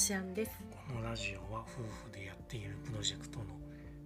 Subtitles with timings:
[0.00, 0.52] ちあんです。
[0.88, 3.44] このラジオは夫婦でやっているプロジェクトの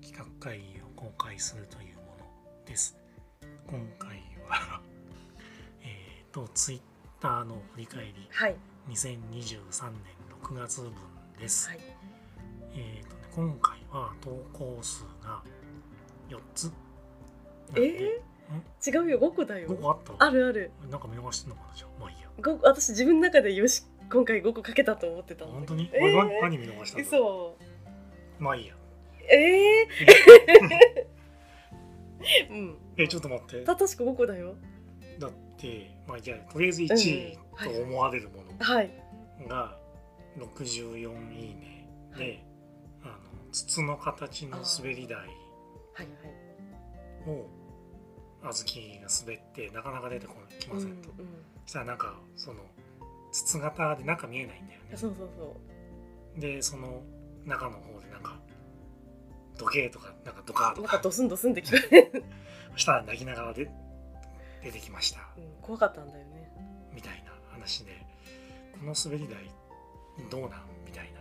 [0.03, 2.99] 企画会議を公開するというものです。
[3.69, 4.81] 今回は
[5.83, 6.81] えっとツイッ
[7.21, 8.29] ターの振り返り。
[8.29, 8.57] はい。
[8.89, 10.01] 2023年
[10.43, 10.93] 6月分
[11.39, 11.81] です、はい。
[12.75, 15.45] えっとね今回は投稿数が
[16.29, 16.73] 4つ。
[17.77, 19.21] えー、違うよ。
[19.21, 19.69] 5個だよ。
[19.69, 20.73] 5個あったあるある。
[20.91, 22.01] なんか見逃してんのかなじゃあ。
[22.01, 22.29] まあいいや。
[22.39, 26.03] 5個私自分の中でよし今回5個かけたと思ってた本当に、えー。
[26.03, 27.57] 俺何何見逃した嘘。
[28.39, 28.75] まあいいや。
[29.31, 32.79] えー、 うん。
[32.97, 33.65] えちょっと待って。
[33.65, 34.55] た確か5個だよ。
[35.19, 38.91] だってまあじゃあとりあえず1位と思われるものはい。
[39.49, 39.77] が
[40.39, 41.89] 64いいね。
[42.17, 42.45] で、はい。
[43.05, 43.15] あの
[43.53, 45.29] 筒の形の滑り台はい。
[45.97, 46.07] はい。
[47.31, 47.49] を
[48.43, 51.29] 小豆が滑ってなかなか出てこきませんと、うんうん。
[51.65, 52.61] そしたらなんかその
[53.35, 54.97] 筒型で中見えないんだよね。
[54.97, 55.57] そうそうそ
[56.37, 56.41] う。
[56.41, 57.03] でその
[57.45, 58.39] 中の方でなんか
[59.59, 60.81] 時計とかなんかドカーとか。
[60.83, 62.25] なんかドスンドスンって聞こえる、
[62.75, 63.69] そしたら泣きながらで
[64.63, 65.21] 出てきました。
[65.37, 66.51] うん、怖かったんだよね。
[66.95, 67.93] みたいな話で。
[68.73, 69.51] この滑り台
[70.31, 70.63] どうなん？
[70.87, 71.21] みたいな。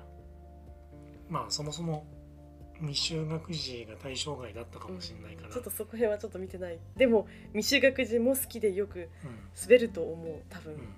[1.30, 2.06] まあそもそも
[2.80, 6.80] 未就学児が対象外だったかもしれないから、ちょっとそこ辺はちょっと見てない。
[6.96, 9.50] でも未就学児も好きでよくうん。
[9.62, 10.96] 滑ると思う多分、うん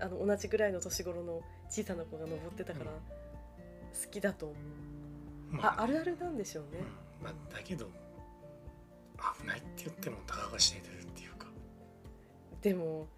[0.00, 2.96] あの同じぐらいの年頃の小さな子が登ってたからうん。
[2.98, 4.54] 好きだと思
[5.52, 6.80] う、まああるあるなんでしょうね、
[7.20, 7.24] うん。
[7.24, 7.86] まあ、だけど
[9.40, 11.46] 危ないって言ってもたかが知れてるっていうか、
[12.62, 13.08] でも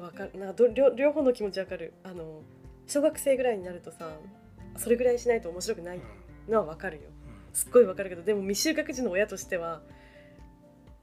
[0.00, 0.38] わかる。
[0.38, 1.94] など両両方の気持ちわかる。
[2.04, 2.42] あの
[2.86, 4.10] 小学生ぐらいになるとさ
[4.76, 6.52] それぐらいしないと面白くないうん。
[6.52, 7.02] のはわかるよ。
[7.04, 7.54] うん。
[7.54, 9.82] すっごいわかるけどでも未就学児の親としては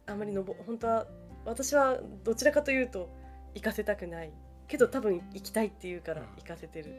[0.06, 1.08] あんまりのぼ本当は
[1.45, 3.09] 私はどちらかというと
[3.56, 4.31] 行かせたくない
[4.70, 6.28] けど多分行きたいっていうからうん。
[6.38, 6.94] 行かせてる、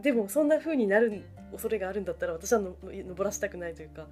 [0.00, 4.06] でもそんな風になる恐れがあるんだったら私はの登らせたくないというか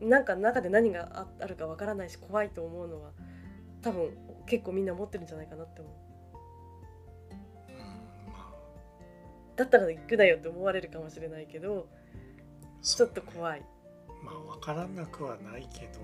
[0.00, 3.10] なんか中で何がああるかわからないし怖いと思うのは
[3.82, 4.10] 多分
[4.46, 5.92] 結構みんな持ってるんじゃないかなって思う。
[9.54, 11.86] だったら行くなよって思われるかもしれないけど
[12.82, 13.62] ちょっと怖い。
[14.24, 16.00] まあ分からなくはないけど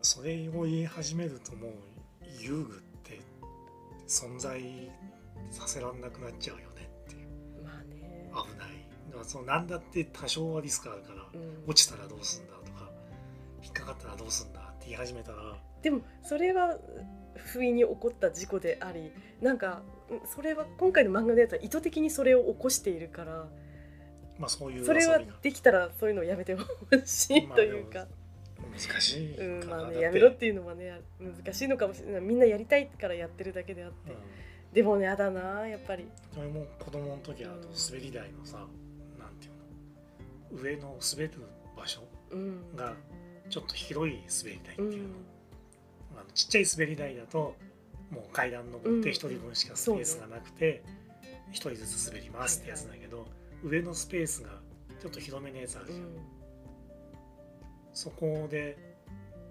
[0.00, 1.72] それを言い始めるともう
[2.40, 2.91] 遊具って
[4.12, 4.60] 存在
[5.50, 7.62] させらんなくなっちゃうよねっていう。
[7.64, 8.30] まあね。
[8.30, 8.86] 危ない。
[9.08, 11.64] だからその何だって多少はリスクあるからうん。
[11.66, 12.90] 落ちたらどうすんだとか
[13.62, 15.56] 引っかかったらどうすんだって言い始めたら。
[15.82, 16.78] でもそれは
[17.36, 23.48] 不意に起こった事故でありなんかうんそれは今回の漫画のやつは意図的にそれを起こしているから
[24.38, 26.62] まあそういうそれはできたらそういうのをやめてほ
[27.04, 28.06] しいまあというか、
[28.72, 29.36] 難しい。
[29.36, 32.20] かうんまあね、やめろっていうのはね難しいのかもしれない。
[32.22, 34.16] みんなやりたいからやってるだけであって、うん。
[34.72, 36.04] でもねやだなやっぱり。
[36.36, 38.58] も子供の時はあと滑り台のさ、
[39.18, 39.48] なんてい
[40.50, 40.62] うの？
[40.62, 41.32] 上の滑る
[41.76, 42.76] 場所うん。
[42.76, 42.94] が
[43.50, 45.12] ちょっと広い滑り台ってういうの、ん。
[46.16, 47.54] あのちっちゃい滑り台だと
[48.10, 50.82] もう階段登ってうん1人分しかスペースがなくて
[51.52, 53.26] 1人ずつ滑りますってやつだけど、
[53.62, 54.50] 上のスペースが
[55.00, 56.08] ちょっと広めのやつあるじゃん、うん
[57.94, 58.76] そこで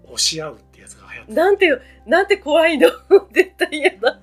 [0.04, 2.88] 押し合うってやつが流行ってなんてなんて怖いの。
[3.32, 4.20] 絶対嫌だ。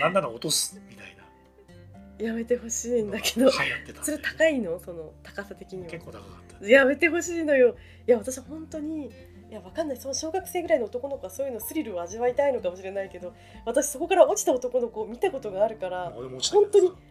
[0.00, 2.26] なんなら落とすみたいな。
[2.26, 3.50] やめてほしいんだけど。
[3.50, 4.00] 流行ってた。
[4.00, 4.80] んそれ高いの？
[4.80, 5.90] その高さ的には。
[5.90, 6.24] 結構高か
[6.56, 6.66] った。
[6.66, 7.76] やめてほしいのよ。
[8.06, 9.10] いや私は本当にい
[9.50, 9.96] やわかんない。
[9.96, 13.34] その小学生ぐらいの男の子はそういうのスリルを味わいたいのかもしれないけど
[13.64, 16.94] 私そこから落ちた男の子を見たことがあるから俺も落ちたけどさ。
[16.94, 17.05] 本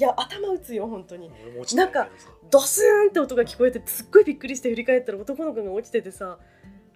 [0.00, 1.30] いや頭打つよ本当に。
[1.42, 2.08] 俺も落ちたけどさ。
[2.50, 6.46] ドスーンって音が聞こえてすっごいびっくりして振り返ったら男の子が落ちててさあ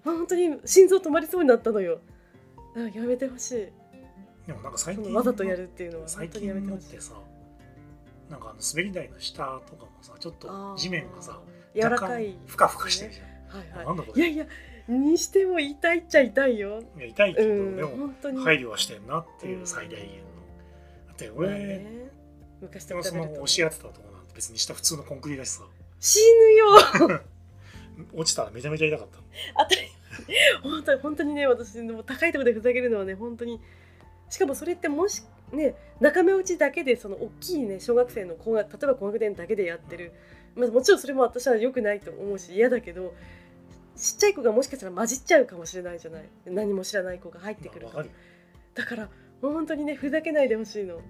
[0.03, 2.00] 本当に心臓止まりそうになったのよ。
[2.75, 3.69] あやめてほしい。
[4.47, 6.87] でもなんか最近わざとやるっていうのは最本当にやめ近てほしい。
[6.87, 7.12] のってさ
[8.31, 11.38] なんかあの滑り台の下とかもさちょっと地面がさ
[11.75, 12.28] 柔ら若かい。
[12.28, 14.19] 干ふかふかしてるじゃん、はいはい。
[14.19, 14.47] いやいや
[14.88, 16.82] にしても痛いっちゃ痛いよ。
[16.96, 18.43] いや痛いけど、うんでも本当に。
[18.43, 20.06] 配慮はしてんなっていう最大限の、
[21.08, 22.03] だって俺、まあね
[22.64, 25.64] 昔でもそと比べるとの押し合ってたとこなんて別に下普通のコンクリだしさ。
[26.00, 27.20] 死ぬよ。
[28.14, 29.22] 落ちたらめちゃめちゃ痛かったの
[29.69, 29.88] 当たり
[30.62, 33.61] 本当に本当にね私もう高いところでふざけるのはね本当に。
[34.31, 35.22] しかもそれってもし
[35.52, 40.12] ね仲間内だけでその大きいね小学生の高学例えば高学年だけでやってる、
[40.56, 43.14] まあ、もちろんそれも私は良くないと思うし嫌だけど
[43.96, 46.25] ちっちゃい子がもしかしたら混じっちゃうかもしれないじゃない。
[46.46, 48.05] 何も知らない子が入ってくるか。
[48.75, 49.08] だから
[49.40, 51.00] 本当にねふざけないでほしいの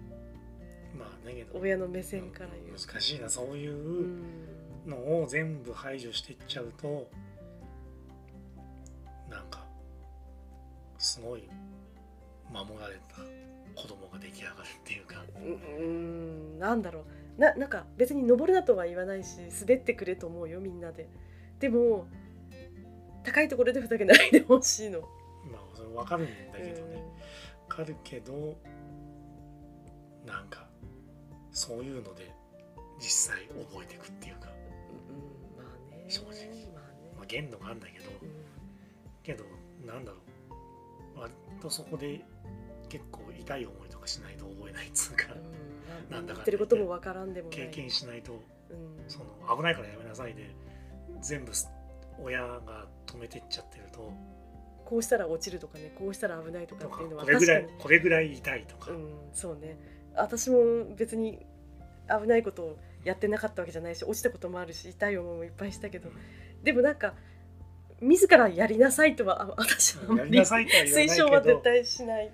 [1.33, 4.23] けど親の目線から言う難しいなそういううん。
[4.87, 7.09] のを全部排除していっちゃうと
[9.31, 9.65] なんか
[10.99, 11.49] すごい
[12.53, 13.17] 守られた
[13.81, 15.25] 子供が出来上がるっていうか。
[15.79, 17.41] うんなんだろう。
[17.41, 21.09] ななんか別に登るなとは言わないし滑ってくれと思うよみんなで。
[21.59, 22.07] でも
[23.25, 25.07] 高いところでふざけないでほしいの、ま
[25.59, 27.03] あそれ分かるんだけどうんね。
[27.69, 28.55] 分かるけど
[30.27, 30.64] なんか
[31.55, 32.31] そういうので
[32.99, 34.49] 実際覚えていくっていうか、
[35.57, 36.31] うんまあね正直。
[36.75, 38.11] まあねまあ、限度があるんだけど。
[38.11, 38.45] うん
[39.25, 39.45] けど
[39.85, 40.19] なんだろ
[41.17, 41.21] う。
[41.21, 42.21] 割とそこで
[42.89, 45.27] 結構痛い思いとかしないと覚えないっつうか。
[46.11, 46.15] うん。
[46.15, 48.35] なんだかてることもわからんでも経験しないと。
[48.71, 49.09] うん。
[49.09, 50.55] その危ないからやめなさいで。
[51.21, 51.53] 全部
[52.23, 54.13] 親が止めてっちゃってると。
[54.85, 55.91] こうしたら落ちるとかね。
[55.99, 59.09] こうしたら危ないとかっていうのはこれぐらいこれぐらい痛いとか、うん。
[59.33, 59.79] そうね
[60.17, 61.45] 私も別に
[62.09, 66.11] 危ないことをやってなかったわけじゃないし落ちたこともあるし痛い思いもいっぱいしたけど
[66.63, 67.15] でもなんか
[68.01, 72.31] 自らやりなさいとはあ私はあんまり推奨は絶対しない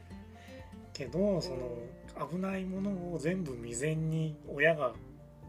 [0.93, 4.93] けどその危ないものを全部未然に親が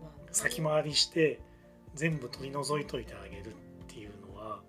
[0.01, 1.39] まあ先回りして
[1.95, 3.53] 全部取り除いといてあげるっ
[3.87, 4.59] ていうのは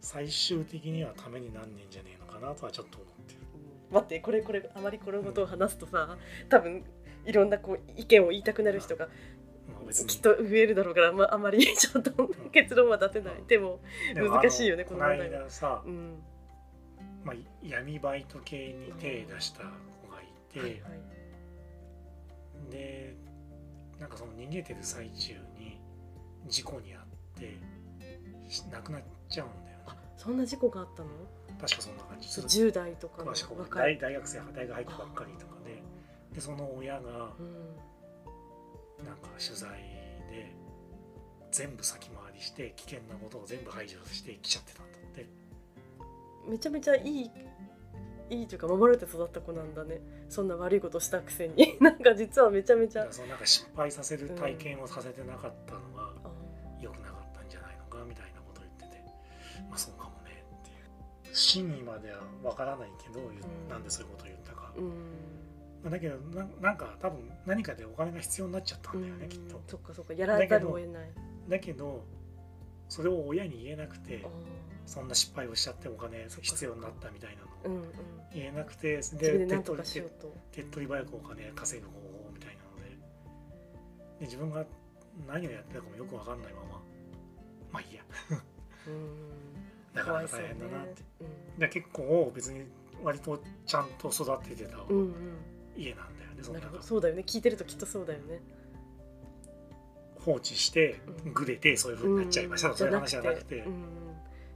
[0.00, 3.39] 最終的にはためになんねんじゃねえのかなとはちょっと思ってる。
[3.90, 6.16] うん待ってこれこれあまりこのことを話すとさ
[6.48, 6.84] 多分
[7.24, 9.08] いろんなこう意見を言いたくなる人が
[10.06, 13.42] きっと増えるだろうから、まあ、あまり ちょっと結論は出せない。
[13.46, 13.80] でも
[14.14, 16.22] でも難しいよねこの問題は間さ、うん。
[17.24, 19.64] まあ、闇バイト系に手出した
[20.02, 20.80] 子がいて、はいはい。
[22.70, 23.14] で
[23.98, 25.80] なんかその逃げてる最中に
[26.46, 27.02] 事故に遭っ
[27.34, 27.58] て
[28.48, 29.84] し亡くなっちゃうんだよね。
[29.86, 31.08] あそんな事故があったの？
[31.60, 32.48] 確かそんな感じする。
[32.48, 33.98] 10代とかの若い。
[33.98, 35.82] 大大学生大学入ったばっかりとかで
[36.34, 37.76] でその親がうん。
[39.04, 39.70] なんか取材
[40.30, 40.52] で
[41.50, 45.26] 全部先回りして危険なことを全部排除して来ちゃってたんだって。
[46.48, 47.30] めちゃめちゃいい
[48.30, 50.00] いいというか守られて育った子なんだね。
[50.28, 51.76] そんな悪いことしたくせに。
[51.82, 55.80] なんか実はめちゃめちゃそのなんか失敗させる体験をさせてなかったの
[61.50, 63.30] 真意まではわからないけど、言う
[63.64, 63.68] うん。
[63.68, 64.84] なんでそういうことを言ったか、うん。
[65.82, 69.28] まあだけどななんか多分何かでお金が必要になっちゃったんだよね、うん。
[69.28, 69.60] きっと。
[69.66, 71.10] そっかそっかやらざるを得ない。
[71.48, 72.04] だけど
[72.88, 74.28] それを親に言えなくてあ
[74.86, 77.76] そんな失敗をしちゃってお金必要になったみたいなの。
[77.76, 77.84] を
[78.32, 80.34] 言えなくてでで手っ取り手ようと。
[80.52, 82.96] 手っ取り早くお金稼ぐ方法みたいなので。
[84.20, 84.64] で自分が
[85.26, 86.82] 何をやってたかもよく分かんないまま。
[87.72, 88.02] まあいいや。
[88.86, 89.49] うん
[89.94, 91.02] なかなか大変だなって、
[91.58, 92.64] で結構別に
[93.02, 95.14] 割とちゃんと育ててたうんうん。
[95.76, 96.66] 家なんだよね、そうんなるほの。
[96.66, 96.82] なんかど。
[96.82, 97.24] そうだよね。
[97.26, 98.40] 聞いてるときっとそうだよね。
[100.24, 101.32] 放置してうん。
[101.32, 102.68] グレてそういう風になっちゃいました。
[102.68, 103.56] とかそういう話じゃなくて。
[103.56, 103.82] うんうん。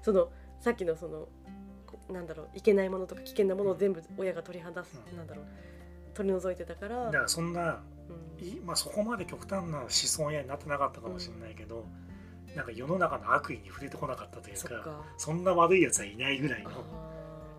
[0.03, 1.29] そのさっきのその
[1.87, 5.17] こなんだろういけないものとか危険なものを全部親が取り離す、うん。
[5.17, 5.45] なんだろう
[6.15, 7.07] 取り除いてたから。
[7.07, 7.83] だからそんな
[8.39, 8.47] うん。
[8.47, 11.87] いまあ、そこまで極端な思想やになってなかったかもしれないけど、
[12.55, 16.71] なんか世の中の悪意に触れてこなかったというかそんな悪いやつはいないぐらいの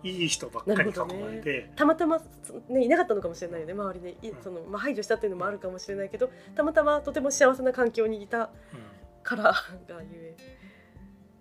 [0.02, 4.16] いい人ばっかりに囲まれて、たまたま、そね、いなかったのかもしれないよね周りで。
[4.22, 4.42] いうん。
[4.42, 8.48] その、まあ、排除したっていうのもあるかもしれないけどたまたまとても幸せな環境にいたうん。
[9.22, 9.54] からが
[9.88, 10.36] ゆえ。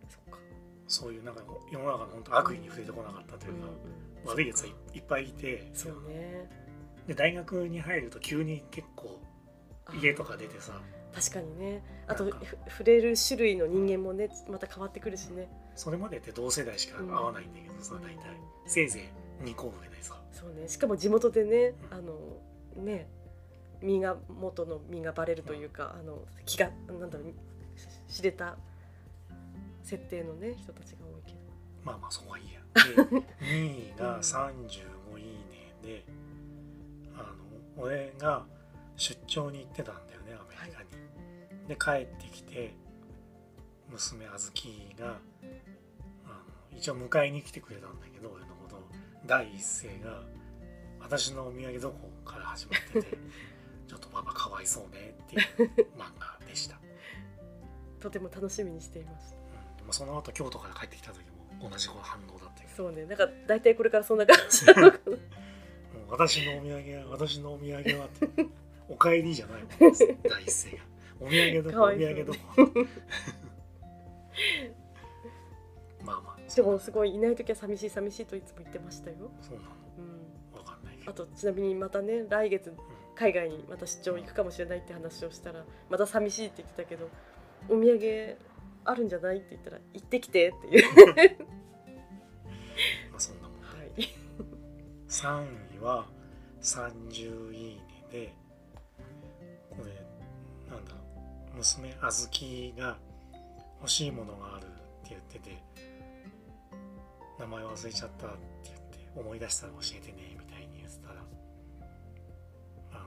[0.10, 0.40] そっか、
[0.88, 3.68] そういうなんか世の中の本当悪意に触れてこなかったというか、
[4.24, 4.30] うん。
[4.32, 5.70] 悪いやつはいいっぱいいて。
[5.74, 6.50] そうね。
[7.08, 9.20] で大学に入ると急に結構
[9.94, 10.82] 家とか出てさ。
[11.14, 11.82] 確かにね。
[12.08, 12.30] あと
[12.68, 15.50] 触れる種類の人間もねまた変わってくるしね。
[15.76, 18.24] それまでって同世代しか会わないんだけどさ、うん大体。
[18.68, 19.12] せいぜ
[19.44, 20.68] い2個上でさそうね。
[20.68, 21.98] しかも地元でねうん。
[21.98, 23.08] あのね
[23.82, 27.28] 身が元の身がバレるというか、あの気がなんだろう
[28.10, 28.56] し知れた
[29.84, 31.38] 設定のね人たちが多いけど。
[31.84, 32.62] まあまあそこはいいや。
[32.76, 32.82] で
[33.42, 36.04] 2位が35いいねで
[37.16, 37.34] あ
[37.78, 38.46] の俺が
[38.98, 40.90] 出張に行ってたんだよねアメリカに、
[41.68, 42.74] で帰ってきて
[43.90, 45.18] 娘あずきが
[46.26, 48.80] あの一応迎えに来てくれたんだけど俺のことを。
[49.26, 50.22] 第一声が
[51.02, 53.18] 「私のお土産どこ?」から始まってて
[53.88, 55.42] ちょっとパパかわいそうねっていう
[55.98, 56.80] 漫画でした、
[58.00, 59.36] とても楽しみにしています。
[59.36, 61.24] うん、でもその後京都から帰ってきた時
[61.60, 62.76] も同じ反応だったけど。
[62.76, 63.06] そうね。
[63.06, 65.12] なんか大体これからそんな感じなのかな。
[65.96, 68.28] もう私のお土産は私のお土産はって
[68.90, 69.70] お帰りじゃないもん。
[69.80, 69.90] 第
[70.44, 70.84] 一声が。
[71.20, 71.86] お土産どこ？
[71.86, 72.40] お土産どこ？
[76.06, 76.56] まあまあ。
[76.56, 79.64] でもすごいいない時は寂しい寂しいといつも言ってましたよ、そうな
[79.98, 81.12] うん、のわかんないけど。
[81.12, 82.74] あとちなみにまたね来月
[83.16, 87.10] 海外にまた出張行くかもしれないって話をしたらまた寂しいって言ってたけど
[87.70, 88.38] お土産
[88.84, 90.84] あるんじゃないって言ったら行ってきてっていう、
[93.10, 93.92] まあそんなもんではい、
[95.08, 96.08] 3位は
[96.62, 98.34] 30いいねで
[101.56, 102.98] 娘あずきが
[103.80, 104.68] 欲しいものがあるっ
[105.04, 105.62] て言ってて
[107.40, 111.16] 名前忘れちゃったって言って思い出したら教えてねみたいに言ってたら
[112.92, 113.02] あの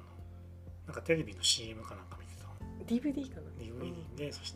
[0.87, 2.55] なんかテレビの CM かなんか見てたの。
[2.87, 4.55] DVD かな？DVD で、そし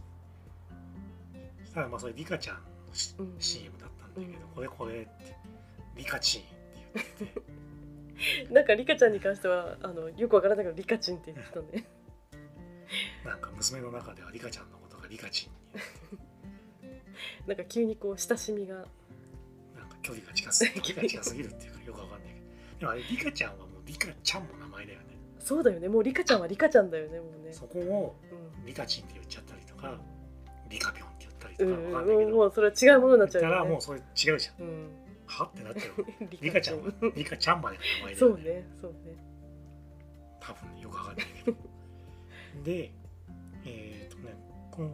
[1.64, 3.34] そしたらまあそれリカちゃんのしうん。
[3.38, 5.36] CM だったんだけど、これこれって
[5.96, 6.50] リカチンって
[6.94, 7.40] 言ってて。
[8.48, 11.84] う んなんかリカちゃんに関してはあのよくわからないけどリカチンって言ってたね
[13.24, 16.20] なんか娘の中ではリカちゃんのことがリカチンに。
[17.46, 18.74] なんか急にこう親しみが。
[18.76, 18.86] なん
[19.88, 22.46] か距離が近すぎ 距離が近すぎるっていうかよくわかんないけど。
[22.80, 25.04] でもあれリカちゃんはもうリカちゃんも名前だよね。
[25.38, 25.88] そうだよね。
[25.88, 27.52] もうリカちゃんはリカちゃんだよねもうね。
[27.52, 28.16] そこを
[28.58, 28.66] うん。
[28.66, 30.00] リカチンって言っちゃったりとか
[30.68, 33.64] リカピョンって言ったりとうんかわかんないけど、もうもうそれは違うものになっち言ったゃうよね。
[33.64, 34.62] らもうそれ違うじゃん。
[34.62, 34.90] うん。
[35.26, 36.06] はってなっちゃう。
[36.30, 38.98] リ リカちゃんはリカちゃんまでが名前だそうよねねそうね。
[40.40, 41.56] 多分よくわかんないけど。
[42.64, 42.92] で
[44.72, 44.90] 今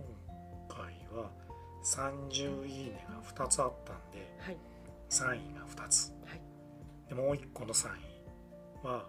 [0.68, 0.84] 回
[1.16, 1.30] は
[1.84, 4.56] 30いいねが2つあったんではい。
[5.08, 6.12] 3位が2つ。
[6.26, 6.40] はい。
[7.08, 7.90] でもう1個の3位
[8.84, 9.08] は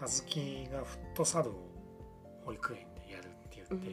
[0.00, 1.54] あずきがフットサルを
[2.44, 3.92] 保育園でやるって言うって、ん。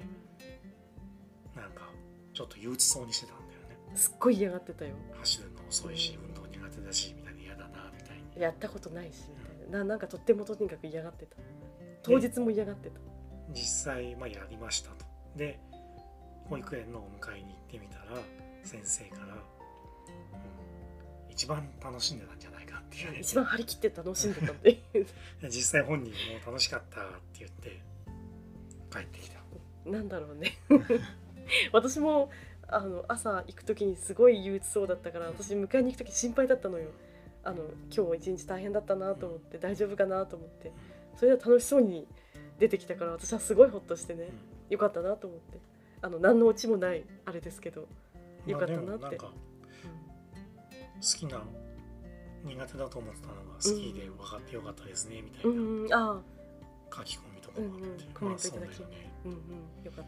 [1.55, 1.89] なんか
[2.33, 3.77] ちょっと憂鬱そうにしてたんだよね。
[3.95, 4.93] すっごい嫌がってたよ。
[5.19, 8.41] 走るの遅いし運動苦手だしみたいに嫌だなみたいに。
[8.41, 9.79] やったことないしみたいな。
[9.79, 11.37] ななんかとってもとにかく嫌がってた。
[12.03, 12.99] 当日も嫌がってた。
[13.53, 15.59] 実際まあやりましたとで
[16.45, 18.03] 保育園のお迎えに行ってみたら
[18.63, 19.61] 先生から、うん
[21.31, 23.11] 一番楽しんでたんじゃないかっていう。
[23.13, 25.07] ね 一番張り切って楽しんでたっていう。
[25.49, 27.81] 実際本人も楽しかったって言って
[28.91, 29.39] 帰ってきた。
[29.85, 30.57] なんだろうね。
[31.73, 32.29] 私も
[32.67, 36.91] あの朝行く時にすごい憂鬱そうだったから私迎えに行く時心配だったのよ。
[37.43, 40.71] あの今日一日大変だったなと思って大丈夫かなと思って。
[41.15, 42.07] それでは楽しそうに
[42.59, 44.29] 出てきたから私はすごいホッとしてね
[44.71, 45.59] よかったなと思って。
[46.01, 47.87] あの何のオチもないあれですけど、
[48.47, 49.17] よかったなって。
[49.17, 49.27] 好
[51.01, 51.41] きな
[52.43, 55.97] 苦手だと思ってたのが好きで分かってよかったですねみたいうん、な。
[55.97, 56.19] うんうん。
[56.19, 56.21] あ
[56.95, 57.99] 書き込みとかもあって、うんうん。
[58.13, 58.69] コメントいただき。
[58.69, 59.11] だよね。
[59.25, 59.85] あうんうん。
[59.85, 60.05] よかっ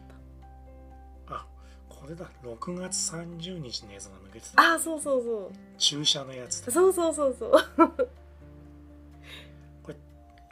[1.28, 1.34] た。
[1.36, 1.46] あ
[1.88, 2.30] これだ。
[2.42, 4.62] 6月30日のやつが抜けてた。
[4.62, 5.50] ああそうそうそう。
[5.76, 6.72] 注射のやつだ。
[6.72, 7.52] そうそうそうそう。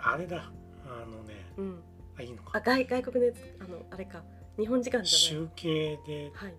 [0.04, 0.50] あれだ。
[0.84, 1.46] あのね。
[1.56, 1.82] うん
[2.18, 2.50] あいいのか。
[2.54, 4.22] あ外外国のやつあのあれか。
[4.58, 5.06] 日本時間じゃない。
[5.06, 6.30] 集計で。
[6.34, 6.54] はい。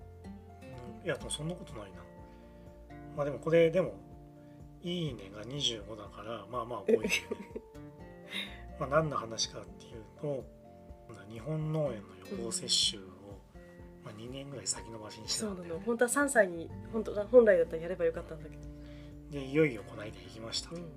[1.01, 1.05] うん。
[1.05, 1.97] いやそんなことないな。
[3.15, 3.93] まあでもこれでも
[4.81, 7.09] いいねが25だからまあまあ多いよね。
[8.79, 10.43] まあ何の話かっていうと
[11.33, 13.05] 日本脳炎の予防接種を、
[14.03, 15.79] まあ、2年ぐらい先延ばしにしてそうなの。
[15.79, 18.61] 本当は3歳に本当だ本来だったらやればよかったんだけど、
[19.31, 20.69] でいよいよこの間行きました。
[20.69, 20.87] と、うん、ま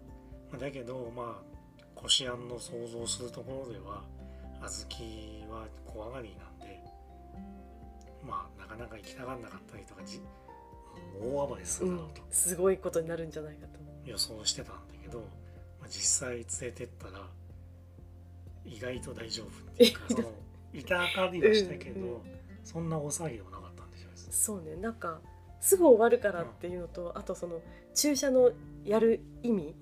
[0.54, 1.56] あだけどまあ
[1.94, 4.04] こしあんの想像するところでは
[4.60, 4.86] 小
[5.48, 6.80] 豆は怖がりなんで
[8.25, 10.20] まあなかなか行きたがらなかったりとかじ
[11.20, 15.18] 大暴れすうんるだろうと、すごいことになるんじゃないかと予想してたんだけど、
[15.80, 17.26] まあ、実際連れてったら
[18.64, 20.32] 意外と大丈夫っていうか その
[20.72, 22.20] 痛がりはしたけど、うんうん。
[22.64, 25.20] そんな大騒ぎでもなかったんでしょうねそうねなんか
[25.60, 27.60] すぐ終わるからっていうのと、あとその
[27.94, 28.50] 注射の
[28.84, 29.75] やる意味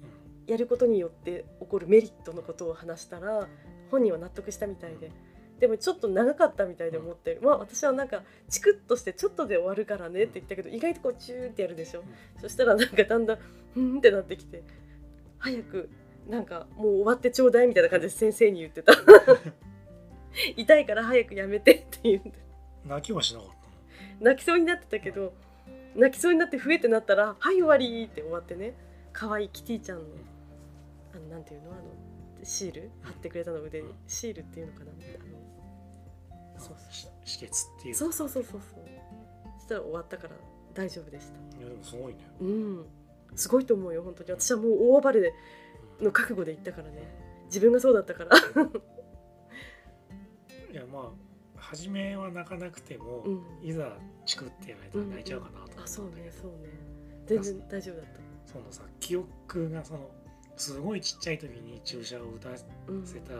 [0.47, 3.49] やることによって起こるメリットのことを話したら
[3.95, 5.11] 本人は納得したみたいで。
[5.61, 12.03] でもちょっと長かったみたいで思って、まあ私はなんかチクッとしてちょっとで終わるからねって言ったけど意外とこうチューってやるでしょ、
[12.41, 13.39] そしたらなんかだんだん
[13.73, 14.63] ふんってなってきて。
[15.39, 15.91] 早く
[16.29, 18.95] なんかもう終わってちょうだいみたいな感じで先生に言ってた。
[20.57, 22.33] 痛いから早くやめてって言うんで
[22.85, 24.31] うん泣きはしなかったの？
[24.33, 25.33] 泣きそうになってたけど
[25.95, 28.75] 泣きそうになって増えてなったら「はい終わり」って終わってね。
[29.13, 30.05] 可愛いキティちゃんの
[31.15, 31.71] あのなんていうの？
[31.71, 31.83] あの
[32.45, 34.91] シール貼ってくれたの腕にシールっていうのかな？
[34.91, 38.85] あのそうし止血っていうそうそうそうそうそう。
[39.59, 40.35] そしたら終わったから
[40.75, 41.59] 大丈夫でした。
[41.59, 42.87] いやでもすごいね、うん。
[43.35, 44.31] すごいと思うよ本当に。
[44.31, 45.33] 私はもう大暴れ
[46.01, 47.09] の覚悟で行ったからね。
[47.47, 48.37] 自分がそうだったから。
[50.73, 51.13] いやま
[51.57, 53.43] あ初めは泣かなくても、うん。
[53.63, 53.97] いざ
[54.27, 56.69] チクってやられたら泣いちゃうかなと思ったんだあそうねそうね。
[57.27, 58.53] 全然大丈夫だった。
[58.53, 60.11] そのさ記憶がその
[60.57, 62.49] すごいちっちゃい時に注射を打た
[62.89, 63.33] うんせた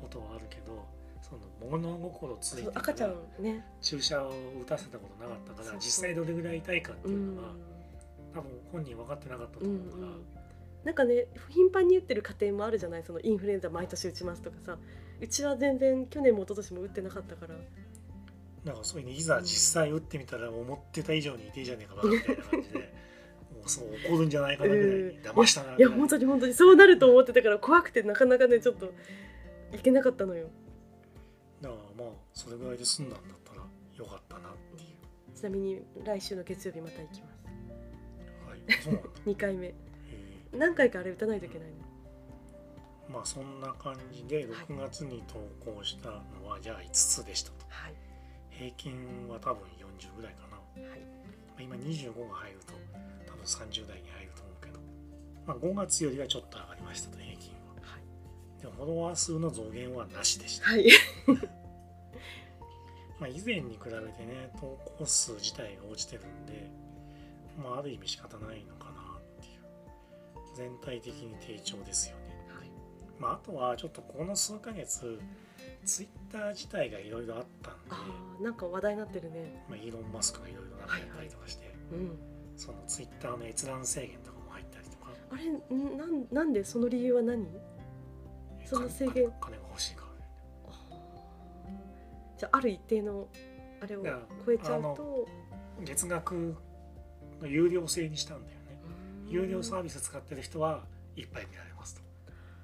[0.00, 0.84] ことはあるけど、
[1.22, 3.64] その物心ついて赤ちゃらんね。
[3.80, 4.30] 注射を
[4.62, 7.54] 打たせたことなかったから実際どれぐらい痛いかってういうんのが、ん。
[8.34, 10.20] 多分本人分かってなかったとうんう思うから、ん
[10.84, 13.04] なんかね頻繁に打ってる家庭もあるじゃない？
[13.04, 14.78] そのインフルエンザ毎年打ちますとかさ。
[15.22, 17.54] うちは全然去年も一昨年も打ってなかったから。
[18.64, 22.92] なんかそういうのいざ実際打ってみたら思ってた以上に痛いじゃねえかバカみたいな感じで
[23.60, 28.92] もうそう怒るんじゃないかなぐらい騙したないや本当に本当にそうなると思ってたから怖くてなかなかねちょっと
[29.72, 30.48] いけなかったのよ。
[31.60, 33.62] だからまあそれぐらいで済んだんだったら
[33.96, 35.36] よかったなっていう。
[35.36, 37.46] ちなみに来週の月曜日また行きます。
[38.48, 39.08] はいそうなんだ。
[39.26, 39.66] 2回目。
[39.68, 39.74] へ
[40.52, 41.74] 何回かあれ打たないといけないの？
[43.10, 47.56] ーまあそんな感じで6月に投稿したのはじゃあ5つでしたと。
[47.68, 47.94] はい。
[48.50, 50.56] 平均は多分40ぐらいかな。
[50.88, 51.00] はい。
[51.62, 52.72] 今25が入ると
[53.40, 54.80] 多分30代に入ると思うけど、
[55.46, 57.74] まあ、5月よりはちょっと上がりましたと平均は。
[57.82, 58.60] はい。
[58.60, 60.90] でもフォロワー数の増減はなしでした、はい。
[63.18, 66.70] まあ、以前に比べてね投稿数自体が落ちてるんで、
[67.62, 69.60] まあ、ある意味仕方ないのかなっていう。
[70.54, 72.70] 全体的に低調ですよね、はい。
[73.18, 75.20] まあ、あとはちょっとこの数ヶ月
[75.84, 79.64] ツイッター自体がいろいろあったんで、なんか話題になってるね。
[79.68, 82.29] まあ、イーロン・マスクがいろいろなんかやったりとかして、うん
[82.60, 85.10] そのツイッターの閲覧制限とかも入ったりとか。
[85.32, 87.46] あれんなんなんでその理由は何？
[88.66, 89.14] その制限？
[89.14, 91.80] 金金が欲しいからね。
[92.36, 93.28] じゃあある一定の
[93.82, 94.04] あれを
[94.44, 95.26] 超えちゃうと。
[95.82, 96.54] 月額
[97.40, 98.78] の有料制にしたんだよね。
[99.26, 99.32] うん。
[99.32, 100.84] 有料サービス使ってる人は
[101.16, 102.02] いっぱい見られますと。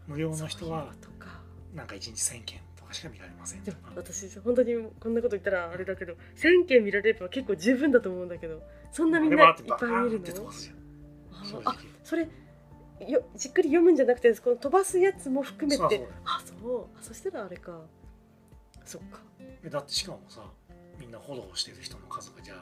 [0.06, 0.92] 無料の人は
[1.74, 3.78] なんか1日1000件とかしか見られませんとか。
[3.96, 10.50] 私本当にこんなこと言ったらあれだけど1000件見られれば結構十分だと思うんだけどそんなみんないっぱい見るの？
[11.64, 12.28] あそれ
[13.06, 16.08] よじっくり読むんじゃなくてこの飛ばすやつも含めて。
[16.24, 16.86] あそう。
[16.98, 17.82] あそしたらあれか。
[18.84, 19.20] そっか。
[19.62, 20.42] でだってしかもさ
[20.98, 22.58] みんなフォローしてる人の数がじゃあ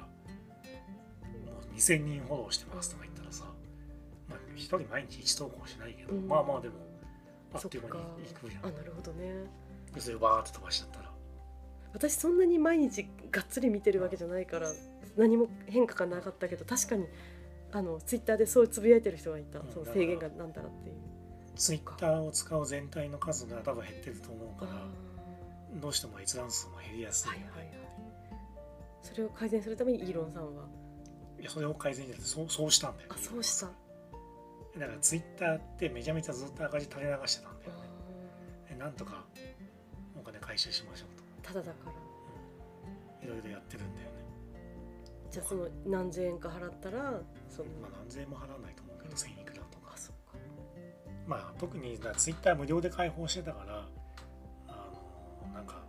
[1.47, 3.45] もう2000人フォローしてますとか言ったらさ、
[4.29, 6.27] まあ、1人毎日1投稿しないけど、うん。
[6.27, 6.75] まあまあでも
[7.55, 7.89] あっという間
[8.19, 8.67] にいくじゃん。
[8.67, 9.45] あなるほどね。
[9.95, 11.11] でそれをバーって飛ばしちゃったら。
[11.93, 14.69] 私そんなに毎日がっつり見てるわけじゃないから
[15.17, 17.07] 何も変化がなかったけど確かに
[17.73, 20.97] あのツイッターでそうつぶやいてる人がいた、うんその制限がなんだらっていう。
[21.57, 24.87] ツイッターを使う全体の数が多分減ってると思うあから
[25.81, 27.69] どうしても閲覧数も減りやすいはいはいはい。
[29.03, 30.65] それを改善するためにイーロンさんは？
[31.41, 33.11] いやそれを改善じゃなくてそうそうしたんだよ。
[33.13, 33.67] あそうした。
[33.67, 37.73] だからツイッターってめちゃめちゃずっと赤字垂れ流してたんだよ。
[37.73, 37.77] ね
[38.71, 39.25] でなんとか
[40.19, 41.09] お金回収しましょう
[41.43, 41.93] ただだから。
[43.21, 44.24] といろいろやってるんだよね
[45.35, 47.21] じゃあその何千円か払ったら
[47.51, 49.79] そのまあ何千円も払わないと思うけど1000いくらと。
[49.79, 49.97] か。
[51.27, 53.89] まあ特にツイッター無料で開放してたから
[54.69, 54.91] あ
[55.49, 55.83] のなんか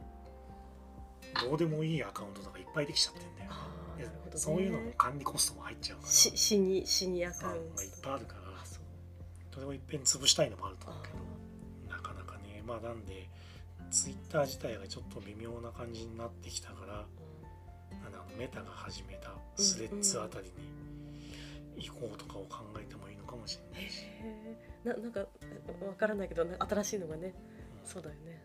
[1.48, 3.52] どうでもいいアカウントとかいっぱいできちゃってんだよ。
[3.52, 4.36] ね。
[4.36, 6.12] そういうのも管理コストも入っちゃうから。
[6.12, 7.60] し死に死にアカウント。
[7.76, 8.84] まあいっぱいあるからあそう。
[9.54, 12.64] それをいっぺんに潰したいのもあるとあ思うけどなかなかね。
[12.66, 13.30] まあなんで
[13.92, 17.06] ツイッター自体がちょっと微妙な感じになってきたから
[18.38, 20.52] メタが始めたスレッズあたり
[21.76, 25.28] に行こうとかを考えてもいいのかもしれないし、へえななんかわ
[25.98, 27.34] からないけどな新しいのがね
[27.84, 27.88] うん。
[27.88, 28.42] そうだよね。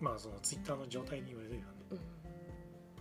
[0.00, 1.64] まあそのツイッターの状態によるよね。
[1.90, 1.98] うん。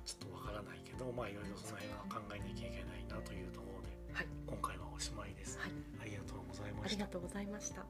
[0.05, 4.27] ちょっとわからないけどまあいろいろその辺は考えなきゃいけないなというところではい。
[4.47, 5.71] 今回はおしまいです、はい。
[6.01, 6.85] ありがとうございました。
[6.85, 7.85] ありがとうございました